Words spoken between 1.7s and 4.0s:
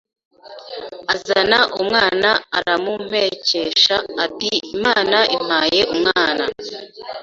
umwana aramumpekesha